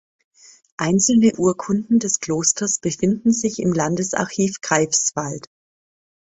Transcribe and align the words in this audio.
Einzelne 0.77 1.35
Urkunden 1.37 1.99
des 1.99 2.19
Klosters 2.19 2.79
befinden 2.79 3.31
sich 3.31 3.59
im 3.59 3.71
Landesarchiv 3.71 4.59
Greifswald. 4.61 5.47